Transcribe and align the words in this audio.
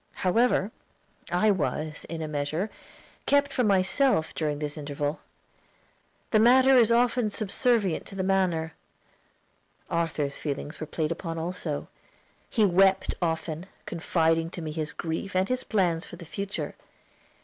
However, 0.25 0.71
I 1.31 1.51
was, 1.51 2.07
in 2.09 2.23
a 2.23 2.27
measure, 2.27 2.71
kept 3.27 3.53
from 3.53 3.67
myself 3.67 4.33
during 4.33 4.57
this 4.57 4.75
interval. 4.75 5.19
The 6.31 6.39
matter 6.39 6.75
is 6.75 6.91
often 6.91 7.29
subservient 7.29 8.07
to 8.07 8.15
the 8.15 8.23
manner. 8.23 8.73
Arthur's 9.91 10.39
feelings 10.39 10.79
were 10.79 10.87
played 10.87 11.11
upon 11.11 11.37
also. 11.37 11.87
He 12.49 12.65
wept 12.65 13.13
often, 13.21 13.67
confiding 13.85 14.49
to 14.49 14.61
me 14.63 14.71
his 14.71 14.91
grief 14.91 15.35
and 15.35 15.47
his 15.47 15.63
plans 15.63 16.07
for 16.07 16.15
the 16.15 16.25
future. 16.25 16.73